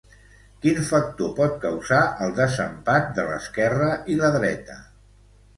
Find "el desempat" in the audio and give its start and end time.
2.27-3.13